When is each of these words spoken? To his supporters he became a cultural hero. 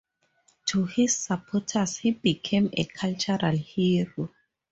To 0.69 0.85
his 0.87 1.15
supporters 1.15 1.97
he 1.99 2.09
became 2.09 2.71
a 2.73 2.85
cultural 2.85 3.55
hero. 3.55 4.31